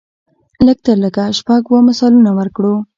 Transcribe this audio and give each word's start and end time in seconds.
لږ 0.65 0.77
تر 0.85 0.97
لږه 1.03 1.25
شپږ 1.39 1.61
اووه 1.67 1.85
مثالونه 1.87 2.31
ورکړو. 2.37 2.73